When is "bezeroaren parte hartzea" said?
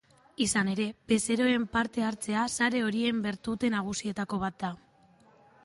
1.13-2.47